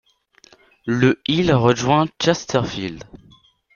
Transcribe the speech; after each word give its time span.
Le 0.87 1.21
il 1.27 1.53
rejoint 1.53 2.07
Chesterfield. 2.19 3.03